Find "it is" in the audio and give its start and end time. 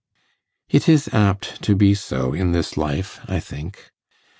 0.67-1.09